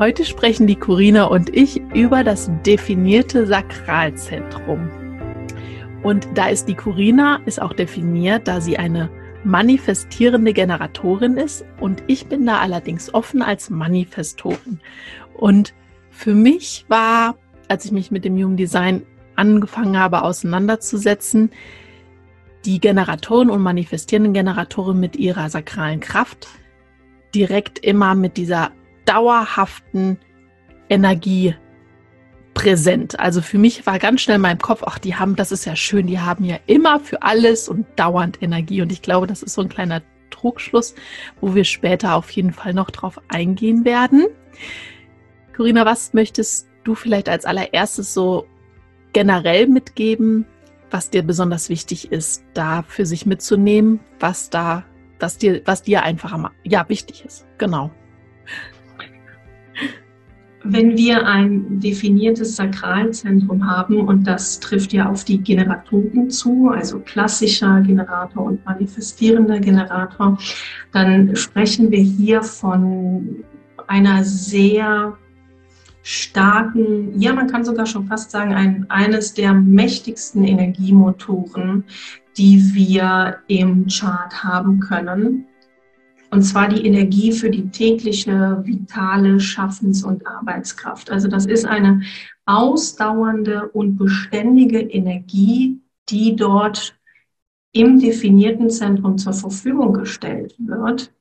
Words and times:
Heute 0.00 0.24
sprechen 0.24 0.66
die 0.66 0.76
Corina 0.76 1.24
und 1.24 1.54
ich 1.54 1.82
über 1.92 2.24
das 2.24 2.50
definierte 2.64 3.46
Sakralzentrum. 3.46 4.88
Und 6.02 6.26
da 6.32 6.48
ist 6.48 6.68
die 6.68 6.74
Corina, 6.74 7.42
ist 7.44 7.60
auch 7.60 7.74
definiert, 7.74 8.48
da 8.48 8.62
sie 8.62 8.78
eine 8.78 9.10
manifestierende 9.44 10.54
Generatorin 10.54 11.36
ist 11.36 11.66
und 11.80 12.02
ich 12.06 12.28
bin 12.28 12.46
da 12.46 12.60
allerdings 12.60 13.12
offen 13.12 13.42
als 13.42 13.68
Manifestorin. 13.68 14.80
Und 15.34 15.74
für 16.10 16.34
mich 16.34 16.86
war, 16.88 17.36
als 17.68 17.84
ich 17.84 17.92
mich 17.92 18.10
mit 18.10 18.24
dem 18.24 18.38
Human 18.38 18.56
Design 18.56 19.02
angefangen 19.36 19.98
habe 19.98 20.22
auseinanderzusetzen, 20.22 21.50
die 22.64 22.80
Generatoren 22.80 23.50
und 23.50 23.60
manifestierenden 23.60 24.32
Generatoren 24.32 24.98
mit 24.98 25.16
ihrer 25.16 25.50
sakralen 25.50 26.00
Kraft 26.00 26.48
direkt 27.34 27.78
immer 27.80 28.14
mit 28.14 28.38
dieser 28.38 28.72
dauerhaften 29.10 30.18
Energie 30.88 31.56
präsent. 32.54 33.18
Also 33.18 33.42
für 33.42 33.58
mich 33.58 33.86
war 33.86 33.98
ganz 33.98 34.20
schnell 34.20 34.36
in 34.36 34.42
meinem 34.42 34.58
Kopf, 34.58 34.82
ach, 34.86 34.98
die 34.98 35.16
haben, 35.16 35.34
das 35.34 35.50
ist 35.50 35.64
ja 35.64 35.74
schön, 35.74 36.06
die 36.06 36.20
haben 36.20 36.44
ja 36.44 36.58
immer 36.66 37.00
für 37.00 37.22
alles 37.22 37.68
und 37.68 37.86
dauernd 37.96 38.40
Energie. 38.40 38.82
Und 38.82 38.92
ich 38.92 39.02
glaube, 39.02 39.26
das 39.26 39.42
ist 39.42 39.54
so 39.54 39.62
ein 39.62 39.68
kleiner 39.68 40.02
Trugschluss, 40.30 40.94
wo 41.40 41.54
wir 41.54 41.64
später 41.64 42.14
auf 42.14 42.30
jeden 42.30 42.52
Fall 42.52 42.72
noch 42.72 42.90
drauf 42.90 43.20
eingehen 43.28 43.84
werden. 43.84 44.26
Corinna, 45.56 45.84
was 45.84 46.14
möchtest 46.14 46.68
du 46.84 46.94
vielleicht 46.94 47.28
als 47.28 47.44
allererstes 47.44 48.14
so 48.14 48.46
generell 49.12 49.66
mitgeben, 49.66 50.46
was 50.88 51.10
dir 51.10 51.22
besonders 51.22 51.68
wichtig 51.68 52.12
ist, 52.12 52.44
da 52.54 52.82
für 52.82 53.06
sich 53.06 53.26
mitzunehmen, 53.26 54.00
was 54.20 54.50
da, 54.50 54.84
was 55.18 55.36
dir, 55.36 55.62
was 55.64 55.82
dir 55.82 56.04
einfach 56.04 56.50
ja, 56.62 56.88
wichtig 56.88 57.24
ist? 57.24 57.46
Genau. 57.58 57.90
Wenn 60.62 60.96
wir 60.96 61.26
ein 61.26 61.80
definiertes 61.80 62.56
Sakralzentrum 62.56 63.66
haben, 63.66 64.00
und 64.00 64.26
das 64.26 64.60
trifft 64.60 64.92
ja 64.92 65.08
auf 65.08 65.24
die 65.24 65.38
Generatoren 65.38 66.30
zu, 66.30 66.68
also 66.68 66.98
klassischer 67.00 67.80
Generator 67.80 68.44
und 68.44 68.64
manifestierender 68.66 69.58
Generator, 69.58 70.38
dann 70.92 71.34
sprechen 71.34 71.90
wir 71.90 72.00
hier 72.00 72.42
von 72.42 73.44
einer 73.86 74.22
sehr 74.22 75.16
starken, 76.02 77.20
ja, 77.20 77.32
man 77.32 77.46
kann 77.46 77.64
sogar 77.64 77.86
schon 77.86 78.06
fast 78.06 78.30
sagen, 78.30 78.54
ein, 78.54 78.86
eines 78.88 79.34
der 79.34 79.54
mächtigsten 79.54 80.44
Energiemotoren, 80.44 81.84
die 82.36 82.74
wir 82.74 83.38
im 83.48 83.86
Chart 83.86 84.44
haben 84.44 84.80
können. 84.80 85.46
Und 86.30 86.42
zwar 86.42 86.68
die 86.68 86.86
Energie 86.86 87.32
für 87.32 87.50
die 87.50 87.70
tägliche 87.70 88.62
vitale 88.64 89.40
Schaffens- 89.40 90.04
und 90.04 90.26
Arbeitskraft. 90.26 91.10
Also 91.10 91.28
das 91.28 91.46
ist 91.46 91.66
eine 91.66 92.02
ausdauernde 92.46 93.68
und 93.68 93.96
beständige 93.96 94.80
Energie, 94.80 95.80
die 96.08 96.36
dort 96.36 96.96
im 97.72 98.00
definierten 98.00 98.70
Zentrum 98.70 99.18
zur 99.18 99.32
Verfügung 99.32 99.92
gestellt 99.92 100.54
wird. 100.58 101.12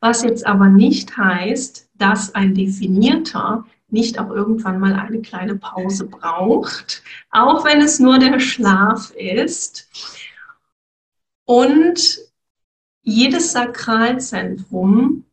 Was 0.00 0.22
jetzt 0.22 0.46
aber 0.46 0.68
nicht 0.68 1.16
heißt, 1.16 1.90
dass 1.94 2.34
ein 2.34 2.54
Definierter 2.54 3.64
nicht 3.88 4.18
auch 4.18 4.30
irgendwann 4.30 4.78
mal 4.78 4.94
eine 4.94 5.20
kleine 5.20 5.56
Pause 5.56 6.06
braucht, 6.06 7.02
auch 7.30 7.64
wenn 7.64 7.80
es 7.80 7.98
nur 7.98 8.18
der 8.18 8.40
Schlaf 8.40 9.10
ist. 9.10 9.88
Und 11.44 12.29
jedes 13.02 13.52
Sakralzentrum, 13.52 15.24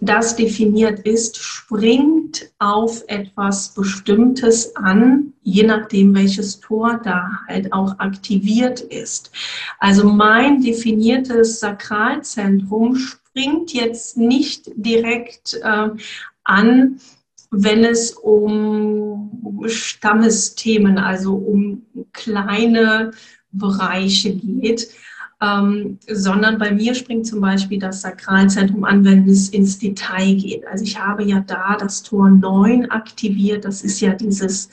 das 0.00 0.36
definiert 0.36 1.00
ist, 1.00 1.38
springt 1.38 2.50
auf 2.58 3.04
etwas 3.06 3.72
Bestimmtes 3.72 4.74
an, 4.76 5.32
je 5.42 5.62
nachdem, 5.62 6.14
welches 6.14 6.60
Tor 6.60 7.00
da 7.02 7.40
halt 7.48 7.72
auch 7.72 7.98
aktiviert 7.98 8.80
ist. 8.80 9.30
Also 9.78 10.08
mein 10.08 10.60
definiertes 10.60 11.60
Sakralzentrum 11.60 12.96
springt 12.96 13.72
jetzt 13.72 14.16
nicht 14.16 14.70
direkt 14.74 15.54
äh, 15.62 15.90
an, 16.44 17.00
wenn 17.50 17.84
es 17.84 18.12
um 18.12 19.62
Stammesthemen, 19.66 20.98
also 20.98 21.34
um 21.34 21.86
kleine 22.12 23.12
Bereiche 23.52 24.34
geht, 24.34 24.88
ähm, 25.40 25.98
sondern 26.08 26.58
bei 26.58 26.72
mir 26.72 26.94
springt 26.94 27.26
zum 27.26 27.40
Beispiel 27.40 27.78
das 27.78 28.00
Sakralzentrum 28.00 28.84
an, 28.84 29.04
wenn 29.04 29.28
es 29.28 29.50
ins 29.50 29.78
Detail 29.78 30.34
geht. 30.34 30.66
Also 30.66 30.84
ich 30.84 30.98
habe 30.98 31.24
ja 31.24 31.40
da 31.40 31.76
das 31.76 32.02
Tor 32.02 32.30
9 32.30 32.90
aktiviert, 32.90 33.64
das 33.64 33.82
ist 33.82 34.00
ja 34.00 34.14
dieses 34.14 34.70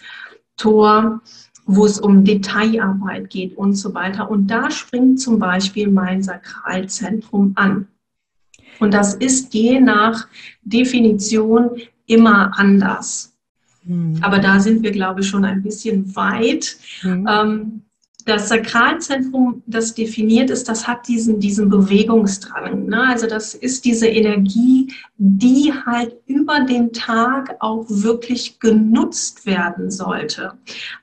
Tor, 0.55 1.21
wo 1.65 1.85
es 1.85 1.99
um 1.99 2.23
Detailarbeit 2.23 3.29
geht 3.29 3.57
und 3.57 3.75
so 3.75 3.93
weiter. 3.93 4.29
Und 4.29 4.47
da 4.47 4.69
springt 4.71 5.19
zum 5.19 5.39
Beispiel 5.39 5.89
mein 5.89 6.21
Sakralzentrum 6.21 7.53
an. 7.55 7.87
Und 8.79 8.93
das 8.93 9.13
ist 9.13 9.53
je 9.53 9.79
nach 9.79 10.27
Definition 10.63 11.71
immer 12.05 12.57
anders. 12.57 13.33
Mhm. 13.83 14.19
Aber 14.21 14.39
da 14.39 14.59
sind 14.59 14.83
wir, 14.83 14.91
glaube 14.91 15.21
ich, 15.21 15.27
schon 15.27 15.45
ein 15.45 15.61
bisschen 15.61 16.15
weit. 16.15 16.77
Mhm. 17.03 17.27
Ähm, 17.29 17.81
das 18.25 18.49
Sakralzentrum, 18.49 19.63
das 19.65 19.93
definiert 19.93 20.49
ist, 20.49 20.69
das 20.69 20.87
hat 20.87 21.07
diesen, 21.07 21.39
diesen 21.39 21.69
Bewegungsdrang. 21.69 22.85
Ne? 22.85 23.07
Also 23.07 23.27
das 23.27 23.53
ist 23.53 23.85
diese 23.85 24.07
Energie, 24.07 24.93
die 25.17 25.73
halt 25.85 26.15
über 26.25 26.61
den 26.61 26.93
Tag 26.93 27.55
auch 27.59 27.85
wirklich 27.87 28.59
genutzt 28.59 29.45
werden 29.45 29.91
sollte. 29.91 30.53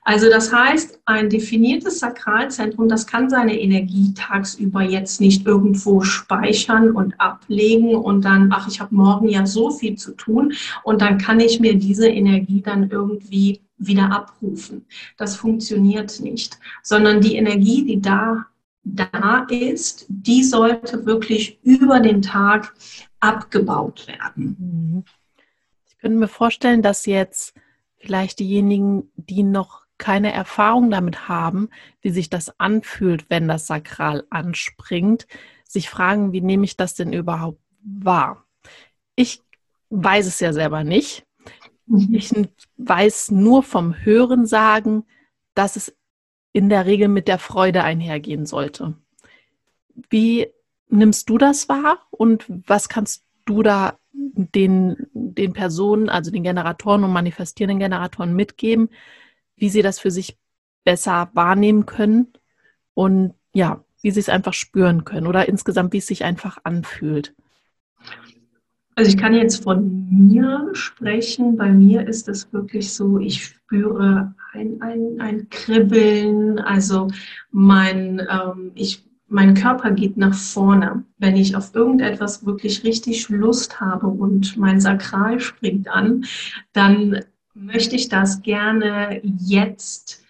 Also 0.03 0.29
das 0.29 0.51
heißt, 0.51 0.99
ein 1.05 1.29
definiertes 1.29 1.99
Sakralzentrum, 1.99 2.89
das 2.89 3.05
kann 3.05 3.29
seine 3.29 3.59
Energie 3.59 4.13
tagsüber 4.13 4.81
jetzt 4.81 5.21
nicht 5.21 5.45
irgendwo 5.45 6.01
speichern 6.01 6.91
und 6.91 7.19
ablegen 7.19 7.95
und 7.95 8.25
dann, 8.25 8.51
ach, 8.51 8.67
ich 8.67 8.79
habe 8.79 8.95
morgen 8.95 9.27
ja 9.27 9.45
so 9.45 9.71
viel 9.71 9.95
zu 9.95 10.11
tun 10.11 10.53
und 10.83 11.01
dann 11.01 11.17
kann 11.17 11.39
ich 11.39 11.59
mir 11.59 11.75
diese 11.75 12.07
Energie 12.07 12.61
dann 12.61 12.89
irgendwie 12.89 13.61
wieder 13.81 14.11
abrufen. 14.11 14.85
Das 15.17 15.35
funktioniert 15.35 16.19
nicht, 16.19 16.59
sondern 16.83 17.21
die 17.21 17.35
Energie, 17.35 17.85
die 17.85 18.01
da 18.01 18.45
da 18.83 19.45
ist, 19.49 20.05
die 20.09 20.43
sollte 20.43 21.05
wirklich 21.05 21.59
über 21.63 21.99
den 21.99 22.21
Tag 22.21 22.73
abgebaut 23.19 24.07
werden. 24.07 24.55
Mhm. 24.59 25.03
Ich 25.87 25.97
könnte 25.99 26.17
mir 26.17 26.27
vorstellen, 26.27 26.81
dass 26.81 27.05
jetzt 27.05 27.53
vielleicht 27.97 28.39
diejenigen, 28.39 29.11
die 29.15 29.43
noch 29.43 29.81
keine 29.99 30.33
Erfahrung 30.33 30.89
damit 30.89 31.27
haben, 31.29 31.69
wie 32.01 32.09
sich 32.09 32.29
das 32.29 32.59
anfühlt, 32.59 33.29
wenn 33.29 33.47
das 33.47 33.67
Sakral 33.67 34.23
anspringt, 34.31 35.27
sich 35.63 35.89
fragen, 35.89 36.33
wie 36.33 36.41
nehme 36.41 36.65
ich 36.65 36.75
das 36.75 36.95
denn 36.95 37.13
überhaupt 37.13 37.61
wahr? 37.83 38.43
Ich 39.15 39.43
weiß 39.91 40.25
es 40.25 40.39
ja 40.39 40.53
selber 40.53 40.83
nicht. 40.83 41.27
Ich 42.11 42.33
weiß 42.77 43.31
nur 43.31 43.63
vom 43.63 43.93
Hören 43.93 44.45
sagen, 44.45 45.05
dass 45.53 45.75
es 45.75 45.95
in 46.53 46.69
der 46.69 46.85
Regel 46.85 47.07
mit 47.07 47.27
der 47.27 47.39
Freude 47.39 47.83
einhergehen 47.83 48.45
sollte. 48.45 48.95
Wie 50.09 50.47
nimmst 50.89 51.29
du 51.29 51.37
das 51.37 51.69
wahr 51.69 51.99
und 52.11 52.45
was 52.67 52.89
kannst 52.89 53.25
du 53.45 53.63
da 53.63 53.97
den, 54.13 55.07
den 55.13 55.53
Personen, 55.53 56.09
also 56.09 56.31
den 56.31 56.43
Generatoren 56.43 57.03
und 57.03 57.11
manifestierenden 57.11 57.79
Generatoren 57.79 58.35
mitgeben, 58.35 58.89
wie 59.55 59.69
sie 59.69 59.81
das 59.81 59.99
für 59.99 60.11
sich 60.11 60.37
besser 60.83 61.29
wahrnehmen 61.33 61.85
können 61.85 62.33
und 62.93 63.33
ja, 63.53 63.83
wie 64.01 64.11
sie 64.11 64.19
es 64.19 64.29
einfach 64.29 64.53
spüren 64.53 65.03
können 65.03 65.27
oder 65.27 65.47
insgesamt, 65.47 65.93
wie 65.93 65.99
es 65.99 66.07
sich 66.07 66.23
einfach 66.23 66.59
anfühlt? 66.63 67.35
Also 68.95 69.09
ich 69.09 69.17
kann 69.17 69.33
jetzt 69.33 69.63
von 69.63 70.07
mir 70.09 70.69
sprechen. 70.73 71.57
Bei 71.57 71.71
mir 71.71 72.07
ist 72.07 72.27
es 72.27 72.51
wirklich 72.51 72.93
so, 72.93 73.17
ich 73.17 73.43
spüre 73.45 74.33
ein, 74.53 74.81
ein, 74.81 75.19
ein 75.19 75.49
Kribbeln. 75.49 76.59
Also 76.59 77.07
mein, 77.51 78.21
ähm, 78.29 78.71
ich, 78.75 79.03
mein 79.27 79.53
Körper 79.53 79.91
geht 79.91 80.17
nach 80.17 80.35
vorne. 80.35 81.05
Wenn 81.17 81.35
ich 81.35 81.55
auf 81.55 81.73
irgendetwas 81.73 82.45
wirklich 82.45 82.83
richtig 82.83 83.29
Lust 83.29 83.79
habe 83.79 84.07
und 84.07 84.57
mein 84.57 84.81
Sakral 84.81 85.39
springt 85.39 85.87
an, 85.87 86.25
dann 86.73 87.19
möchte 87.53 87.95
ich 87.95 88.09
das 88.09 88.41
gerne 88.41 89.21
jetzt 89.23 90.21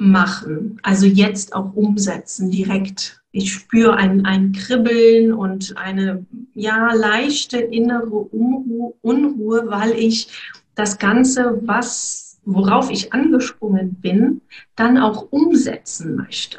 machen. 0.00 0.80
Also 0.82 1.06
jetzt 1.06 1.54
auch 1.54 1.74
umsetzen, 1.74 2.50
direkt 2.50 3.20
ich 3.32 3.52
spüre 3.52 3.94
ein, 3.94 4.26
ein 4.26 4.52
Kribbeln 4.52 5.32
und 5.32 5.76
eine 5.76 6.26
ja, 6.52 6.92
leichte 6.92 7.58
innere 7.58 8.06
Unruhe, 8.06 8.94
Unruhe, 9.02 9.70
weil 9.70 9.92
ich 9.92 10.28
das 10.74 10.98
Ganze, 10.98 11.60
was, 11.62 12.40
worauf 12.44 12.90
ich 12.90 13.12
angesprungen 13.12 13.94
bin, 13.94 14.40
dann 14.74 14.98
auch 14.98 15.30
umsetzen 15.30 16.16
möchte. 16.16 16.58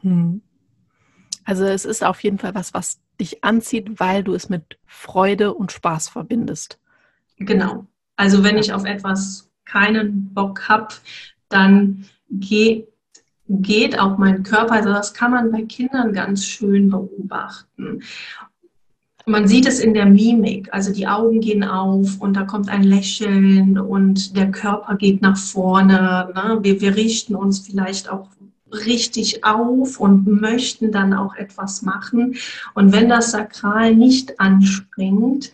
Hm. 0.00 0.42
Also 1.44 1.64
es 1.64 1.84
ist 1.84 2.02
auf 2.02 2.22
jeden 2.22 2.38
Fall 2.38 2.54
was, 2.54 2.74
was 2.74 3.00
dich 3.20 3.44
anzieht, 3.44 4.00
weil 4.00 4.24
du 4.24 4.34
es 4.34 4.48
mit 4.48 4.78
Freude 4.86 5.54
und 5.54 5.70
Spaß 5.70 6.08
verbindest. 6.08 6.78
Genau. 7.38 7.86
Also 8.16 8.42
wenn 8.42 8.58
ich 8.58 8.72
auf 8.72 8.84
etwas 8.84 9.50
keinen 9.64 10.32
Bock 10.34 10.68
habe, 10.68 10.94
dann 11.48 12.06
gehe 12.32 12.86
geht 13.48 13.98
auch 13.98 14.18
mein 14.18 14.42
Körper. 14.42 14.74
Also 14.74 14.90
das 14.90 15.14
kann 15.14 15.32
man 15.32 15.52
bei 15.52 15.62
Kindern 15.62 16.12
ganz 16.12 16.44
schön 16.44 16.90
beobachten. 16.90 18.02
Man 19.24 19.46
sieht 19.46 19.66
es 19.66 19.78
in 19.78 19.94
der 19.94 20.06
Mimik, 20.06 20.68
also 20.72 20.92
die 20.92 21.06
Augen 21.06 21.40
gehen 21.40 21.62
auf 21.62 22.20
und 22.20 22.34
da 22.34 22.42
kommt 22.42 22.68
ein 22.68 22.82
Lächeln 22.82 23.78
und 23.78 24.36
der 24.36 24.50
Körper 24.50 24.96
geht 24.96 25.22
nach 25.22 25.36
vorne. 25.36 26.28
Ne? 26.34 26.58
Wir, 26.62 26.80
wir 26.80 26.96
richten 26.96 27.36
uns 27.36 27.60
vielleicht 27.60 28.10
auch 28.10 28.28
richtig 28.72 29.44
auf 29.44 30.00
und 30.00 30.26
möchten 30.26 30.90
dann 30.90 31.12
auch 31.12 31.36
etwas 31.36 31.82
machen. 31.82 32.34
Und 32.74 32.92
wenn 32.92 33.08
das 33.08 33.30
Sakral 33.30 33.94
nicht 33.94 34.40
anspringt, 34.40 35.52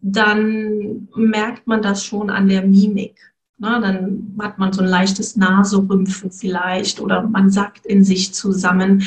dann 0.00 1.08
merkt 1.14 1.66
man 1.66 1.82
das 1.82 2.04
schon 2.04 2.30
an 2.30 2.48
der 2.48 2.62
Mimik. 2.62 3.29
Na, 3.62 3.78
dann 3.78 4.34
hat 4.40 4.58
man 4.58 4.72
so 4.72 4.80
ein 4.80 4.88
leichtes 4.88 5.36
Naserümpfen 5.36 6.30
vielleicht 6.30 6.98
oder 6.98 7.22
man 7.22 7.50
sackt 7.50 7.84
in 7.84 8.04
sich 8.04 8.32
zusammen. 8.32 9.02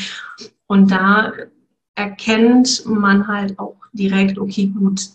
Und 0.68 0.92
da 0.92 1.34
erkennt 1.96 2.84
man 2.86 3.28
halt 3.28 3.58
auch 3.58 3.78
direkt, 3.94 4.38
okay, 4.38 4.68
gut, 4.68 5.10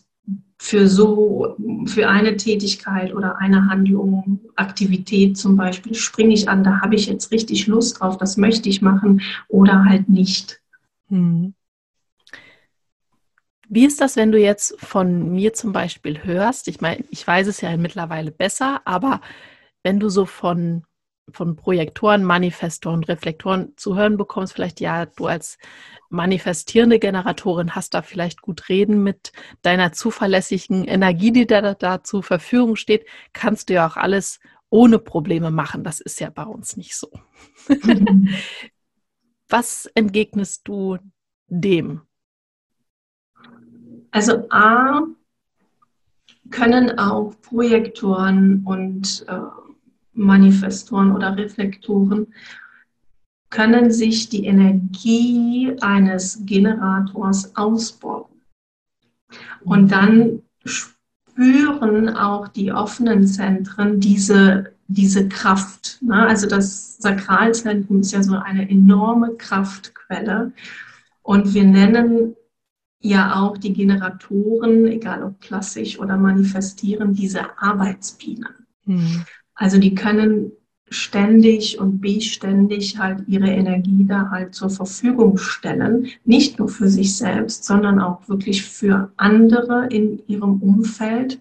für 0.61 0.89
so, 0.89 1.55
für 1.87 2.09
eine 2.09 2.37
Tätigkeit 2.37 3.15
oder 3.15 3.39
eine 3.39 3.69
Handlung, 3.69 4.41
Aktivität 4.57 5.39
zum 5.39 5.57
Beispiel, 5.57 5.95
springe 5.95 6.35
ich 6.35 6.49
an, 6.49 6.65
da 6.65 6.81
habe 6.81 6.97
ich 6.97 7.07
jetzt 7.07 7.31
richtig 7.31 7.69
Lust 7.69 8.01
drauf, 8.01 8.19
das 8.19 8.37
möchte 8.37 8.69
ich 8.69 8.83
machen 8.83 9.21
oder 9.47 9.85
halt 9.85 10.09
nicht. 10.09 10.61
Hm. 11.11 11.55
Wie 13.71 13.85
ist 13.85 14.01
das, 14.01 14.17
wenn 14.17 14.33
du 14.33 14.39
jetzt 14.39 14.81
von 14.81 15.31
mir 15.31 15.53
zum 15.53 15.73
Beispiel 15.73 16.25
hörst? 16.25 16.69
Ich 16.69 16.81
meine, 16.81 17.05
ich 17.11 17.27
weiß 17.27 17.47
es 17.47 17.61
ja 17.61 17.77
mittlerweile 17.77 18.31
besser, 18.31 18.81
aber 18.87 19.21
wenn 19.83 20.01
du 20.01 20.09
so 20.09 20.25
von, 20.25 20.85
von 21.31 21.55
Projektoren, 21.55 22.25
Manifestoren, 22.25 23.05
Reflektoren 23.05 23.75
zu 23.77 23.95
hören 23.95 24.17
bekommst, 24.17 24.55
vielleicht 24.55 24.81
ja, 24.81 25.05
du 25.05 25.27
als 25.27 25.59
manifestierende 26.09 26.99
Generatorin 26.99 27.75
hast 27.75 27.93
da 27.93 28.01
vielleicht 28.01 28.41
gut 28.41 28.71
reden 28.71 29.03
mit 29.03 29.33
deiner 29.61 29.93
zuverlässigen 29.93 30.85
Energie, 30.85 31.33
die 31.33 31.47
da, 31.47 31.75
da 31.75 32.03
zur 32.03 32.23
Verfügung 32.23 32.77
steht, 32.77 33.07
kannst 33.35 33.69
du 33.69 33.75
ja 33.75 33.87
auch 33.87 33.97
alles 33.97 34.41
ohne 34.71 34.99
Probleme 34.99 35.51
machen. 35.51 35.85
Das 35.85 36.01
ist 36.01 36.21
ja 36.21 36.31
bei 36.31 36.45
uns 36.45 36.79
nicht 36.79 36.97
so. 36.97 37.11
Was 39.49 39.87
entgegnest 39.95 40.63
du 40.65 40.99
dem? 41.49 42.08
Also 44.11 44.47
A 44.51 45.03
können 46.51 46.99
auch 46.99 47.35
Projektoren 47.43 48.63
und 48.65 49.25
äh, 49.29 49.39
Manifestoren 50.15 51.13
oder 51.13 51.37
Reflektoren 51.37 52.27
können 53.51 53.91
sich 53.91 54.29
die 54.29 54.45
Energie 54.45 55.75
eines 55.81 56.41
Generators 56.45 57.57
ausbauen. 57.57 58.27
Und 59.61 59.91
dann 59.91 60.43
spüren 60.65 62.09
auch 62.11 62.49
die 62.49 62.73
offenen 62.73 63.27
Zentren 63.27 64.01
diese, 64.01 64.75
diese 64.89 65.29
Kraft. 65.29 65.99
Ne? 66.03 66.27
Also 66.27 66.47
das 66.47 66.99
Sakralzentrum 66.99 68.01
ist 68.01 68.13
ja 68.13 68.23
so 68.23 68.37
eine 68.37 68.69
enorme 68.69 69.35
Kraftquelle. 69.37 70.53
Und 71.23 71.55
wir 71.55 71.65
nennen 71.65 72.35
ja 73.01 73.37
auch 73.37 73.57
die 73.57 73.73
Generatoren, 73.73 74.87
egal 74.87 75.23
ob 75.23 75.41
klassisch 75.41 75.99
oder 75.99 76.17
manifestieren, 76.17 77.15
diese 77.15 77.59
Arbeitsbienen. 77.59 78.67
Mhm. 78.85 79.25
Also 79.55 79.79
die 79.79 79.95
können 79.95 80.53
ständig 80.91 81.79
und 81.79 82.01
beständig 82.01 82.99
halt 82.99 83.29
ihre 83.29 83.49
Energie 83.49 84.07
da 84.07 84.31
halt 84.31 84.55
zur 84.55 84.71
Verfügung 84.71 85.37
stellen, 85.37 86.09
nicht 86.25 86.59
nur 86.59 86.69
für 86.69 86.89
sich 86.89 87.17
selbst, 87.17 87.65
sondern 87.65 88.01
auch 88.01 88.29
wirklich 88.29 88.65
für 88.65 89.13
andere 89.17 89.87
in 89.91 90.23
ihrem 90.27 90.63
Umfeld. 90.63 91.41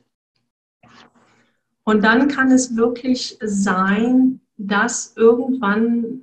Und 1.84 2.04
dann 2.04 2.28
kann 2.28 2.52
es 2.52 2.76
wirklich 2.76 3.38
sein, 3.42 4.42
dass 4.58 5.14
irgendwann 5.16 6.22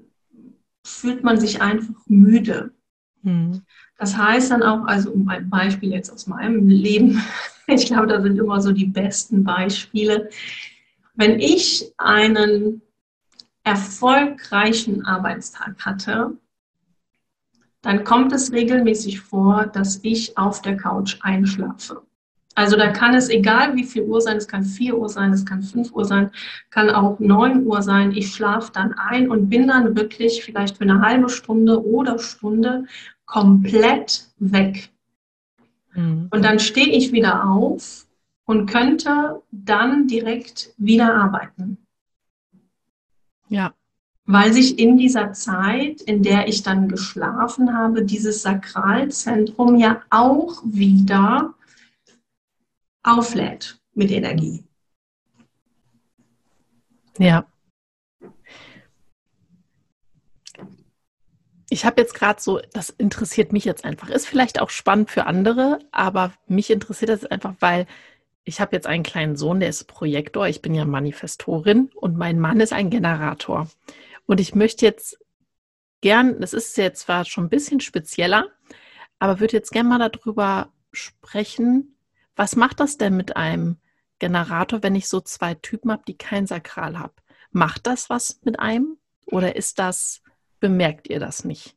fühlt 0.84 1.24
man 1.24 1.40
sich 1.40 1.62
einfach 1.62 1.94
müde. 2.06 2.72
Mhm. 3.22 3.62
Das 3.98 4.16
heißt 4.16 4.50
dann 4.50 4.62
auch, 4.62 4.86
also 4.86 5.12
um 5.12 5.28
ein 5.28 5.48
Beispiel 5.48 5.92
jetzt 5.92 6.10
aus 6.10 6.26
meinem 6.26 6.68
Leben, 6.68 7.22
ich 7.66 7.86
glaube, 7.86 8.06
da 8.06 8.20
sind 8.20 8.38
immer 8.38 8.60
so 8.60 8.72
die 8.72 8.86
besten 8.86 9.44
Beispiele. 9.44 10.28
Wenn 11.14 11.38
ich 11.38 11.92
einen 11.96 12.82
erfolgreichen 13.62 15.06
Arbeitstag 15.06 15.76
hatte, 15.84 16.36
dann 17.82 18.04
kommt 18.04 18.32
es 18.32 18.52
regelmäßig 18.52 19.20
vor, 19.20 19.66
dass 19.66 20.00
ich 20.02 20.36
auf 20.38 20.62
der 20.62 20.76
Couch 20.76 21.18
einschlafe. 21.20 22.02
Also 22.54 22.76
da 22.76 22.92
kann 22.92 23.14
es, 23.14 23.28
egal 23.28 23.74
wie 23.74 23.84
viel 23.84 24.04
Uhr 24.04 24.20
sein, 24.20 24.36
es 24.36 24.46
kann 24.46 24.64
4 24.64 24.96
Uhr 24.96 25.08
sein, 25.08 25.32
es 25.32 25.44
kann 25.44 25.62
5 25.62 25.92
Uhr 25.92 26.04
sein, 26.04 26.30
kann 26.70 26.88
auch 26.88 27.18
9 27.18 27.66
Uhr 27.66 27.82
sein. 27.82 28.12
Ich 28.12 28.32
schlafe 28.32 28.70
dann 28.72 28.92
ein 28.92 29.28
und 29.28 29.50
bin 29.50 29.66
dann 29.66 29.96
wirklich 29.96 30.44
vielleicht 30.44 30.78
für 30.78 30.84
eine 30.84 31.00
halbe 31.00 31.28
Stunde 31.28 31.84
oder 31.84 32.18
Stunde 32.18 32.84
komplett 33.26 34.28
weg. 34.38 34.90
Mhm. 35.94 36.28
Und 36.30 36.44
dann 36.44 36.58
stehe 36.58 36.88
ich 36.88 37.12
wieder 37.12 37.48
auf 37.48 38.06
und 38.44 38.66
könnte 38.66 39.42
dann 39.50 40.06
direkt 40.06 40.74
wieder 40.76 41.14
arbeiten. 41.14 41.78
Ja. 43.48 43.74
Weil 44.26 44.52
sich 44.52 44.78
in 44.78 44.96
dieser 44.96 45.32
Zeit, 45.32 46.00
in 46.00 46.22
der 46.22 46.48
ich 46.48 46.62
dann 46.62 46.88
geschlafen 46.88 47.76
habe, 47.76 48.04
dieses 48.04 48.42
Sakralzentrum 48.42 49.76
ja 49.76 50.02
auch 50.10 50.62
wieder 50.64 51.54
auflädt 53.02 53.78
mit 53.92 54.10
Energie. 54.10 54.64
Ja. 57.18 57.46
Ich 61.74 61.84
habe 61.84 62.00
jetzt 62.00 62.14
gerade 62.14 62.40
so, 62.40 62.60
das 62.72 62.88
interessiert 62.88 63.52
mich 63.52 63.64
jetzt 63.64 63.84
einfach. 63.84 64.08
Ist 64.08 64.28
vielleicht 64.28 64.60
auch 64.60 64.70
spannend 64.70 65.10
für 65.10 65.26
andere, 65.26 65.80
aber 65.90 66.32
mich 66.46 66.70
interessiert 66.70 67.10
das 67.10 67.26
einfach, 67.26 67.54
weil 67.58 67.88
ich 68.44 68.60
habe 68.60 68.76
jetzt 68.76 68.86
einen 68.86 69.02
kleinen 69.02 69.34
Sohn, 69.34 69.58
der 69.58 69.70
ist 69.70 69.88
Projektor. 69.88 70.46
Ich 70.46 70.62
bin 70.62 70.72
ja 70.76 70.84
Manifestorin 70.84 71.90
und 71.96 72.16
mein 72.16 72.38
Mann 72.38 72.60
ist 72.60 72.72
ein 72.72 72.90
Generator. 72.90 73.68
Und 74.24 74.38
ich 74.38 74.54
möchte 74.54 74.86
jetzt 74.86 75.18
gern, 76.00 76.40
das 76.40 76.52
ist 76.52 76.76
jetzt 76.76 77.00
zwar 77.00 77.24
schon 77.24 77.46
ein 77.46 77.50
bisschen 77.50 77.80
spezieller, 77.80 78.46
aber 79.18 79.40
würde 79.40 79.54
jetzt 79.54 79.72
gern 79.72 79.88
mal 79.88 79.98
darüber 79.98 80.72
sprechen, 80.92 81.96
was 82.36 82.54
macht 82.54 82.78
das 82.78 82.98
denn 82.98 83.16
mit 83.16 83.36
einem 83.36 83.78
Generator, 84.20 84.84
wenn 84.84 84.94
ich 84.94 85.08
so 85.08 85.20
zwei 85.20 85.54
Typen 85.54 85.90
habe, 85.90 86.04
die 86.06 86.16
kein 86.16 86.46
Sakral 86.46 87.00
haben? 87.00 87.14
Macht 87.50 87.88
das 87.88 88.10
was 88.10 88.38
mit 88.44 88.60
einem 88.60 88.96
oder 89.26 89.56
ist 89.56 89.80
das, 89.80 90.22
bemerkt 90.64 91.10
ihr 91.10 91.20
das 91.20 91.44
nicht? 91.44 91.76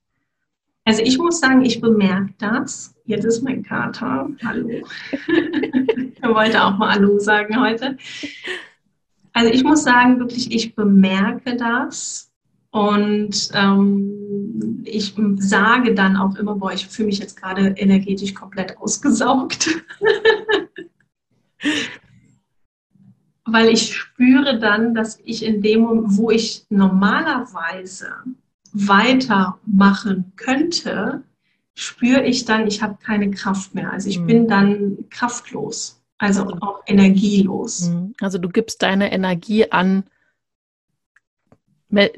Also 0.86 1.02
ich 1.02 1.18
muss 1.18 1.42
sagen, 1.42 1.66
ich 1.66 1.82
bemerke 1.82 2.34
das. 2.38 2.96
Jetzt 3.04 3.26
ist 3.26 3.44
mein 3.44 3.62
Kater. 3.62 4.30
Hallo. 4.46 4.70
er 6.22 6.34
wollte 6.34 6.64
auch 6.64 6.78
mal 6.78 6.94
Hallo 6.94 7.20
sagen 7.20 7.60
heute. 7.60 7.98
Also 9.34 9.52
ich 9.52 9.66
muss 9.66 9.84
sagen, 9.84 10.20
wirklich, 10.20 10.54
ich 10.54 10.74
bemerke 10.74 11.58
das. 11.58 12.32
Und 12.72 13.50
ähm, 13.54 14.84
ich 14.86 15.14
sage 15.36 15.94
dann 15.94 16.16
auch 16.16 16.38
immer, 16.38 16.56
boah, 16.56 16.72
ich 16.72 16.88
fühle 16.88 17.08
mich 17.08 17.20
jetzt 17.20 17.36
gerade 17.36 17.74
energetisch 17.76 18.34
komplett 18.34 18.78
ausgesaugt. 18.78 19.68
Weil 23.44 23.68
ich 23.68 23.94
spüre 23.94 24.60
dann, 24.60 24.96
dass 24.96 25.20
ich 25.26 25.44
in 25.44 25.62
dem 25.62 25.82
Moment, 25.82 26.18
wo 26.18 26.32
ich 26.32 26.66
normalerweise 26.70 28.14
weitermachen 28.86 30.34
könnte, 30.36 31.24
spüre 31.74 32.24
ich 32.24 32.46
dann, 32.46 32.68
ich 32.68 32.82
habe 32.82 32.98
keine 33.04 33.32
Kraft 33.32 33.76
mehr. 33.76 33.92
Also 33.92 34.10
ich 34.10 34.20
mhm. 34.20 34.28
bin 34.28 34.48
dann 34.48 34.98
kraftlos, 35.10 36.02
also 36.18 36.44
auch 36.62 36.84
energielos. 36.86 37.90
Mhm. 37.90 38.14
Also 38.22 38.38
du 38.38 38.50
gibst 38.50 38.82
deine 38.82 39.12
Energie 39.12 39.72
an 39.72 40.04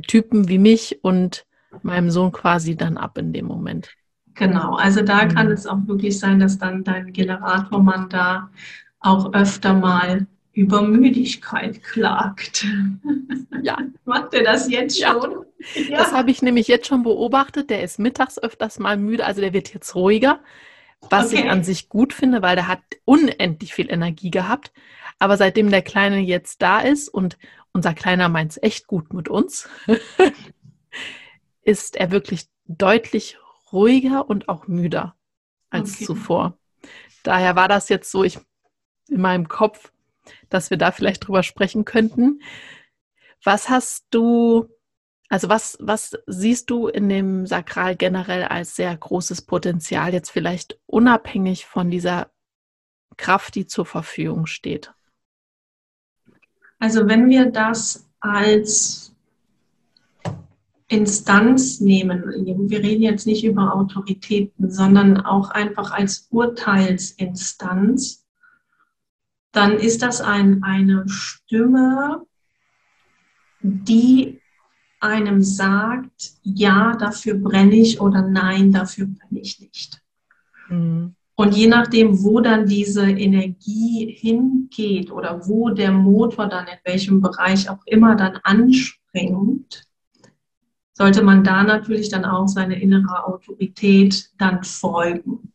Typen 0.07 0.47
wie 0.49 0.57
mich 0.57 1.03
und 1.03 1.45
meinem 1.83 2.09
Sohn 2.09 2.31
quasi 2.31 2.75
dann 2.75 2.97
ab 2.97 3.17
in 3.17 3.33
dem 3.33 3.45
Moment. 3.45 3.91
Genau, 4.33 4.75
also 4.75 5.01
da 5.01 5.25
mhm. 5.25 5.29
kann 5.29 5.51
es 5.51 5.67
auch 5.67 5.85
wirklich 5.85 6.17
sein, 6.17 6.39
dass 6.39 6.57
dann 6.57 6.83
dein 6.83 7.13
Generatormann 7.13 8.09
da 8.09 8.49
auch 8.99 9.33
öfter 9.33 9.73
mal 9.73 10.27
über 10.59 10.81
Müdigkeit 10.81 11.81
klagt. 11.81 12.65
Ja. 13.63 13.77
Macht 14.05 14.33
er 14.33 14.43
das 14.43 14.69
jetzt 14.69 15.01
schon? 15.01 15.45
Ja. 15.73 15.99
Das 15.99 16.11
habe 16.11 16.31
ich 16.31 16.41
nämlich 16.41 16.67
jetzt 16.67 16.87
schon 16.87 17.03
beobachtet. 17.03 17.69
Der 17.69 17.81
ist 17.81 17.97
mittags 17.97 18.37
öfters 18.37 18.77
mal 18.77 18.97
müde, 18.97 19.25
also 19.25 19.39
der 19.39 19.53
wird 19.53 19.73
jetzt 19.73 19.95
ruhiger, 19.95 20.41
was 21.09 21.27
okay. 21.27 21.43
ich 21.43 21.49
an 21.49 21.63
sich 21.63 21.87
gut 21.87 22.11
finde, 22.11 22.41
weil 22.41 22.57
der 22.57 22.67
hat 22.67 22.81
unendlich 23.05 23.73
viel 23.73 23.89
Energie 23.89 24.31
gehabt. 24.31 24.73
Aber 25.17 25.37
seitdem 25.37 25.69
der 25.69 25.81
Kleine 25.81 26.19
jetzt 26.19 26.61
da 26.61 26.81
ist 26.81 27.07
und 27.07 27.37
unser 27.71 27.93
Kleiner 27.93 28.27
meint 28.27 28.51
es 28.51 28.61
echt 28.61 28.85
gut 28.87 29.13
mit 29.13 29.29
uns, 29.29 29.69
ist 31.61 31.95
er 31.95 32.11
wirklich 32.11 32.47
deutlich 32.65 33.37
ruhiger 33.71 34.29
und 34.29 34.49
auch 34.49 34.67
müder 34.67 35.15
als 35.69 35.95
okay. 35.95 36.05
zuvor. 36.05 36.57
Daher 37.23 37.55
war 37.55 37.69
das 37.69 37.87
jetzt 37.87 38.11
so, 38.11 38.25
ich 38.25 38.39
in 39.07 39.21
meinem 39.21 39.47
Kopf, 39.47 39.91
dass 40.49 40.69
wir 40.69 40.77
da 40.77 40.91
vielleicht 40.91 41.27
drüber 41.27 41.43
sprechen 41.43 41.85
könnten. 41.85 42.41
Was 43.43 43.69
hast 43.69 44.05
du, 44.11 44.67
also 45.29 45.49
was, 45.49 45.77
was 45.79 46.17
siehst 46.27 46.69
du 46.69 46.87
in 46.87 47.09
dem 47.09 47.45
Sakral 47.45 47.95
generell 47.95 48.43
als 48.43 48.75
sehr 48.75 48.95
großes 48.95 49.43
Potenzial, 49.43 50.13
jetzt 50.13 50.29
vielleicht 50.29 50.79
unabhängig 50.85 51.65
von 51.65 51.89
dieser 51.89 52.31
Kraft, 53.17 53.55
die 53.55 53.67
zur 53.67 53.85
Verfügung 53.85 54.45
steht? 54.45 54.93
Also 56.79 57.07
wenn 57.07 57.29
wir 57.29 57.51
das 57.51 58.09
als 58.21 59.13
Instanz 60.87 61.81
nehmen, 61.81 62.23
wir 62.69 62.79
reden 62.79 63.03
jetzt 63.03 63.27
nicht 63.27 63.43
über 63.43 63.75
Autoritäten, 63.75 64.71
sondern 64.71 65.17
auch 65.17 65.51
einfach 65.51 65.91
als 65.91 66.27
Urteilsinstanz, 66.31 68.18
dann 69.51 69.77
ist 69.77 70.01
das 70.01 70.21
ein, 70.21 70.63
eine 70.63 71.07
Stimme, 71.07 72.25
die 73.61 74.39
einem 74.99 75.41
sagt, 75.41 76.33
ja, 76.43 76.95
dafür 76.95 77.35
brenne 77.35 77.75
ich 77.75 78.01
oder 78.01 78.21
nein, 78.21 78.71
dafür 78.71 79.07
brenne 79.07 79.39
ich 79.41 79.59
nicht. 79.59 80.01
Mhm. 80.69 81.15
Und 81.35 81.55
je 81.55 81.67
nachdem, 81.67 82.21
wo 82.21 82.41
dann 82.41 82.65
diese 82.65 83.09
Energie 83.09 84.11
hingeht 84.11 85.09
oder 85.09 85.47
wo 85.47 85.69
der 85.69 85.93
Motor 85.93 86.47
dann 86.47 86.67
in 86.67 86.79
welchem 86.83 87.21
Bereich 87.21 87.69
auch 87.69 87.79
immer 87.85 88.17
dann 88.17 88.39
anspringt, 88.43 89.85
sollte 90.91 91.23
man 91.23 91.45
da 91.45 91.63
natürlich 91.63 92.09
dann 92.09 92.25
auch 92.25 92.49
seine 92.49 92.81
innere 92.81 93.25
Autorität 93.25 94.31
dann 94.37 94.65
folgen. 94.65 95.53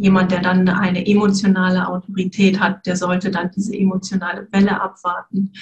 Jemand, 0.00 0.30
der 0.30 0.40
dann 0.40 0.68
eine 0.68 1.04
emotionale 1.06 1.88
Autorität 1.88 2.60
hat, 2.60 2.86
der 2.86 2.96
sollte 2.96 3.30
dann 3.30 3.50
diese 3.50 3.76
emotionale 3.76 4.46
Welle 4.52 4.80
abwarten. 4.80 5.52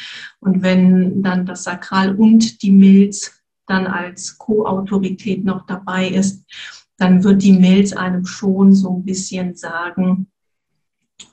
Und 0.40 0.62
wenn 0.62 1.23
dann 1.23 1.47
das 1.47 1.64
Sakral 1.64 2.14
und 2.14 2.62
die 2.62 2.71
Milz 2.71 3.43
dann 3.66 3.87
als 3.87 4.37
Co-Autorität 4.37 5.45
noch 5.45 5.66
dabei 5.66 6.09
ist, 6.09 6.45
dann 6.99 7.25
wird 7.25 7.43
die 7.43 7.52
Milz 7.52 7.93
einem 7.93 8.26
schon 8.26 8.75
so 8.75 8.99
ein 8.99 9.05
bisschen 9.05 9.55
sagen, 9.55 10.28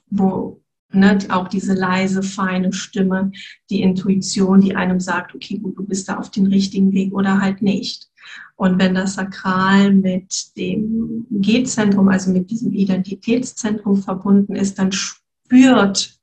wo 0.10 0.62
ne, 0.94 1.18
auch 1.30 1.48
diese 1.48 1.74
leise, 1.74 2.24
feine 2.24 2.72
Stimme, 2.72 3.32
die 3.70 3.82
Intuition, 3.82 4.62
die 4.62 4.76
einem 4.76 5.00
sagt, 5.00 5.36
okay, 5.36 5.58
gut, 5.58 5.78
du 5.78 5.86
bist 5.86 6.08
da 6.08 6.18
auf 6.18 6.32
dem 6.32 6.46
richtigen 6.46 6.94
Weg 6.94 7.14
oder 7.14 7.42
halt 7.42 7.62
nicht. 7.62 8.10
Und 8.56 8.80
wenn 8.80 8.96
das 8.96 9.16
Sakral 9.16 9.94
mit 9.94 10.56
dem 10.58 11.26
G-Zentrum, 11.30 12.08
also 12.10 12.32
mit 12.32 12.52
diesem 12.52 12.72
Identitätszentrum 12.72 13.98
verbunden 13.98 14.56
ist, 14.56 14.80
dann 14.80 14.92
spürt 14.92 16.20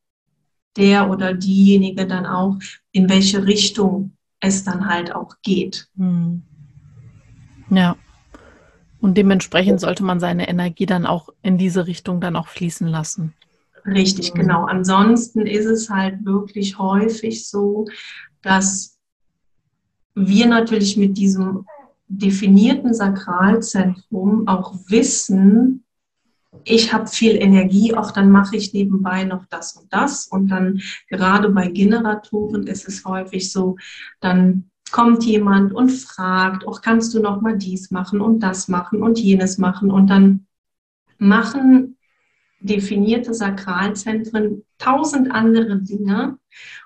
der 0.77 1.11
oder 1.11 1.35
diejenige 1.35 2.07
dann 2.07 2.27
auch, 2.27 2.59
in 2.93 3.09
welche 3.09 3.45
Richtung 3.47 4.13
es 4.41 4.65
dann 4.65 4.89
halt 4.89 5.15
auch 5.15 5.37
geht. 5.43 5.89
Hm. 5.97 6.43
Ja. 7.71 7.97
Und 9.01 9.17
dementsprechend 9.17 9.81
sollte 9.81 10.05
man 10.05 10.21
seine 10.21 10.49
Energie 10.49 10.87
dann 10.87 11.07
auch 11.07 11.31
in 11.43 11.59
diese 11.59 11.87
Richtung 11.87 12.21
dann 12.21 12.37
auch 12.37 12.49
fließen 12.49 12.87
lassen. 12.87 13.35
Richtig, 13.87 14.35
mhm. 14.35 14.41
genau. 14.41 14.65
Ansonsten 14.65 15.47
ist 15.47 15.67
es 15.67 15.89
halt 15.89 16.25
wirklich 16.25 16.79
häufig 16.79 17.49
so, 17.49 17.87
dass 18.43 18.99
wir 20.15 20.47
natürlich 20.47 20.97
mit 20.97 21.17
diesem 21.17 21.65
definierten 22.11 22.93
Sakralzentrum 22.93 24.47
auch 24.49 24.75
wissen, 24.89 25.85
ich 26.65 26.93
habe 26.93 27.07
viel 27.07 27.37
Energie, 27.37 27.95
auch 27.95 28.11
dann 28.11 28.31
mache 28.31 28.57
ich 28.57 28.75
nebenbei 28.75 29.25
noch 29.25 29.47
das 29.47 29.75
und 29.75 29.93
das. 29.93 30.27
Und 30.27 30.49
dann 30.49 30.81
gerade 31.09 31.49
bei 31.51 31.69
Generatoren 31.69 32.67
ist 32.67 32.89
es 32.89 33.05
häufig 33.05 33.53
so, 33.53 33.77
dann 34.21 34.71
kommt 34.91 35.25
jemand 35.25 35.73
und 35.73 35.91
fragt, 35.91 36.67
auch 36.67 36.83
kannst 36.83 37.15
du 37.15 37.21
noch 37.21 37.41
mal 37.41 37.57
dies 37.57 37.93
machen 37.93 38.21
und 38.21 38.41
das 38.41 38.67
machen 38.67 39.03
und 39.03 39.21
jenes 39.21 39.57
machen 39.59 39.93
und 39.93 40.09
dann 40.11 40.47
machen 41.19 41.97
definierte 42.59 43.33
Sakralzentren 43.33 44.65
tausend 44.79 45.31
andere 45.31 45.79
Dinge 45.79 46.39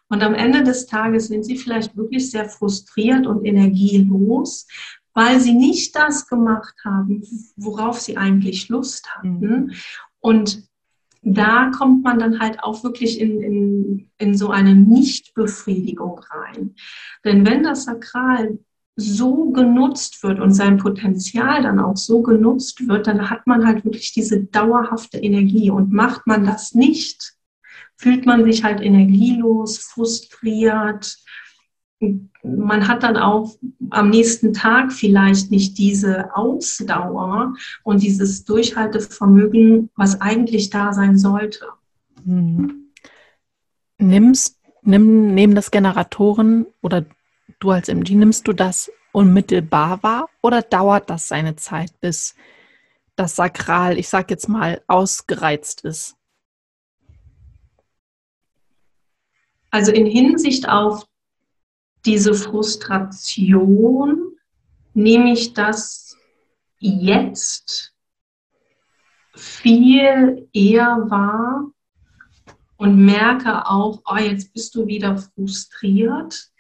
und 0.09 0.23
am 0.23 0.35
Ende 0.35 0.63
des 0.63 0.87
Tages 0.87 1.29
sind 1.29 1.45
sie 1.45 1.57
vielleicht 1.57 1.97
wirklich 1.97 2.31
sehr 2.31 2.49
frustriert 2.49 3.27
und 3.27 3.45
energielos, 3.45 4.67
weil 5.15 5.41
sie 5.41 5.55
nicht 5.55 5.97
das 5.97 6.27
gemacht 6.27 6.75
haben, 6.85 7.23
worauf 7.57 8.01
sie 8.01 8.17
eigentlich 8.17 8.69
Lust 8.69 9.09
hatten. 9.17 9.41
Mhm. 9.41 9.73
Und 10.21 10.69
da 11.23 11.71
kommt 11.71 12.05
man 12.05 12.19
dann 12.19 12.39
halt 12.39 12.63
auch 12.63 12.85
wirklich 12.85 13.19
in, 13.19 13.41
in, 13.41 14.11
in 14.19 14.37
so 14.37 14.51
eine 14.51 14.75
Nichtbefriedigung 14.75 16.19
rein. 16.19 16.75
Denn 17.25 17.47
wenn 17.47 17.63
das 17.63 17.85
Sakral 17.85 18.59
so 18.97 19.51
genutzt 19.51 20.23
wird 20.23 20.39
und 20.39 20.53
sein 20.53 20.77
Potenzial 20.77 21.63
dann 21.63 21.81
auch 21.81 21.97
so 21.97 22.23
genutzt 22.23 22.87
wird, 22.87 23.07
dann 23.07 23.31
hat 23.31 23.47
man 23.47 23.67
halt 23.67 23.85
wirklich 23.85 24.13
diese 24.13 24.45
dauerhafte 24.45 25.19
Energie. 25.19 25.71
Und 25.71 25.93
macht 25.93 26.27
man 26.27 26.45
das 26.45 26.75
nicht, 26.75 27.35
fühlt 27.97 28.27
man 28.27 28.45
sich 28.45 28.63
halt 28.63 28.81
energielos, 28.81 29.79
frustriert. 29.79 31.17
Man 32.43 32.89
hat 32.89 33.03
dann 33.03 33.17
auch 33.17 33.57
am 33.91 34.11
nächsten 34.11 34.53
Tag 34.53 34.93
vielleicht 34.93 35.51
nicht 35.51 35.79
diese 35.79 36.37
Ausdauer 36.37 37.55
und 37.83 38.03
dieses 38.03 38.45
Durchhaltevermögen, 38.45 39.91
was 39.97 40.21
eigentlich 40.21 40.71
da 40.71 40.93
sein 40.93 41.17
sollte. 41.17 41.67
Mhm. 42.25 42.91
Nimmst, 43.99 44.59
nimm, 44.83 45.35
nehmen 45.35 45.55
das 45.55 45.71
Generatoren 45.71 46.67
oder 46.83 47.07
du 47.61 47.71
als 47.71 47.89
MG, 47.89 48.15
nimmst 48.15 48.47
du 48.47 48.53
das 48.53 48.91
unmittelbar 49.13 50.03
wahr 50.03 50.29
oder 50.43 50.61
dauert 50.61 51.09
das 51.09 51.29
seine 51.29 51.57
Zeit, 51.57 51.99
bis 52.01 52.35
das 53.17 53.37
Sakral, 53.37 53.99
ich 53.99 54.09
sag 54.09 54.31
jetzt 54.31 54.49
mal, 54.49 54.83
ausgereizt 54.87 55.85
ist? 55.85 56.17
Also 59.71 59.93
in 59.93 60.07
Hinsicht 60.07 60.69
auf 60.69 61.07
diese 62.05 62.35
Frustration 62.35 64.37
nehme 64.93 65.33
ich 65.33 65.55
das 65.55 66.17
jetzt 66.79 67.95
viel 69.35 70.49
eher 70.53 71.07
wahr 71.09 71.71
und 72.77 73.05
merke 73.05 73.67
auch, 73.67 74.03
oh, 74.07 74.17
jetzt 74.17 74.53
bist 74.53 74.75
du 74.75 74.87
wieder 74.87 75.17
frustriert. 75.17 76.51